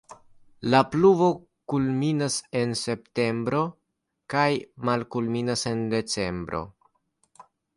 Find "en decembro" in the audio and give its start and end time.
5.73-6.63